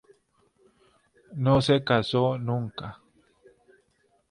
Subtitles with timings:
[1.35, 2.99] No se casó nunca.